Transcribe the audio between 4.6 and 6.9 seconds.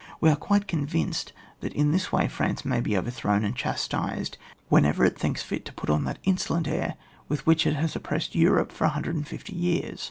whenever it thinks fit to put on that insolent